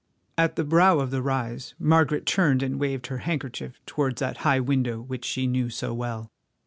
[0.35, 4.59] At the brow of the rise Margaret turned and waved her handkerchief towards that high
[4.59, 6.31] window which she knew so well.